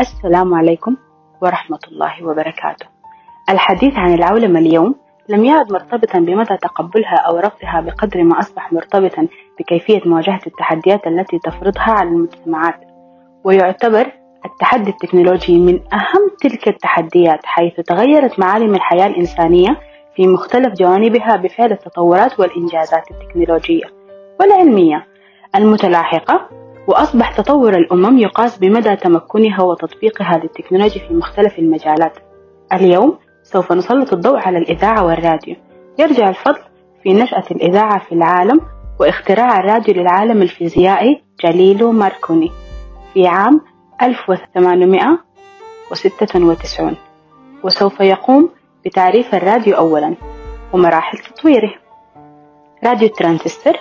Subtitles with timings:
[0.00, 0.96] السلام عليكم
[1.42, 2.86] ورحمة الله وبركاته.
[3.50, 4.94] الحديث عن العولمة اليوم
[5.28, 9.28] لم يعد مرتبطا بمدى تقبلها أو رفضها بقدر ما أصبح مرتبطا
[9.60, 12.80] بكيفية مواجهة التحديات التي تفرضها على المجتمعات.
[13.44, 14.06] ويعتبر
[14.44, 19.80] التحدي التكنولوجي من أهم تلك التحديات حيث تغيرت معالم الحياة الإنسانية
[20.16, 23.84] في مختلف جوانبها بفعل التطورات والإنجازات التكنولوجية
[24.40, 25.06] والعلمية
[25.54, 32.18] المتلاحقة وأصبح تطور الأمم يقاس بمدى تمكنها وتطبيقها للتكنولوجيا في مختلف المجالات.
[32.72, 35.56] اليوم سوف نسلط الضوء على الإذاعة والراديو.
[35.98, 36.60] يرجع الفضل
[37.02, 38.60] في نشأة الإذاعة في العالم
[39.00, 42.50] واختراع الراديو للعالم الفيزيائي جاليلو ماركوني
[43.14, 43.60] في عام
[44.02, 46.96] 1896
[47.64, 48.50] وسوف يقوم
[48.84, 50.14] بتعريف الراديو أولا
[50.72, 51.74] ومراحل تطويره.
[52.84, 53.74] راديو الترانزستور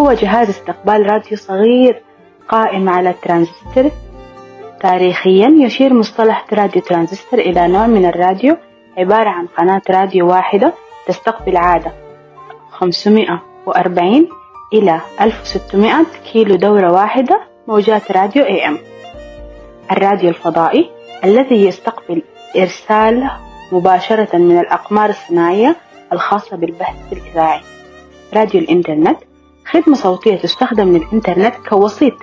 [0.00, 2.02] هو جهاز استقبال راديو صغير
[2.48, 3.90] قائم على الترانزستور
[4.80, 8.56] تاريخيا يشير مصطلح راديو ترانزستور إلى نوع من الراديو
[8.98, 10.74] عبارة عن قناة راديو واحدة
[11.06, 11.92] تستقبل عادة
[12.70, 14.28] 540
[14.72, 18.78] إلى 1600 كيلو دورة واحدة موجات راديو AM
[19.92, 20.90] الراديو الفضائي
[21.24, 22.22] الذي يستقبل
[22.56, 23.30] إرسال
[23.72, 25.76] مباشرة من الأقمار الصناعية
[26.12, 27.60] الخاصة بالبث الإذاعي.
[28.34, 29.18] راديو الإنترنت
[29.66, 32.14] خدمة صوتية تستخدم للإنترنت كوسيط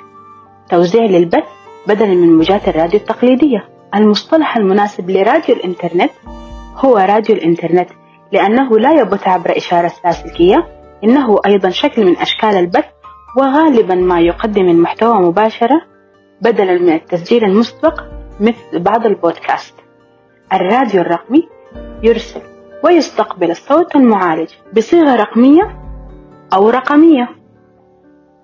[0.72, 1.44] توزيع للبث
[1.88, 3.69] بدلا من موجات الراديو التقليدية.
[3.95, 6.11] المصطلح المناسب لراديو الإنترنت
[6.75, 7.89] هو راديو الإنترنت
[8.31, 10.67] لأنه لا يبث عبر إشارة لاسلكية
[11.03, 12.86] إنه أيضا شكل من أشكال البث
[13.38, 15.81] وغالبا ما يقدم المحتوى مباشرة
[16.41, 18.01] بدلا من التسجيل المسبق
[18.40, 19.74] مثل بعض البودكاست.
[20.53, 21.47] الراديو الرقمي
[22.03, 22.41] يرسل
[22.84, 25.78] ويستقبل الصوت المعالج بصيغة رقمية
[26.53, 27.29] أو رقمية.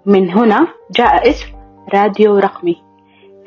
[0.05, 1.56] من هنا جاء اسم
[1.93, 2.83] راديو رقمي.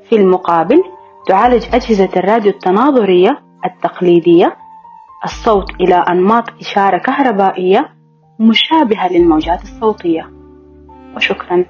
[0.08, 0.82] في المقابل
[1.26, 4.56] تعالج أجهزة الراديو التناظرية التقليدية
[5.24, 7.88] الصوت إلى أنماط إشارة كهربائية
[8.40, 10.30] مشابهة للموجات الصوتية.
[11.16, 11.64] وشكرا.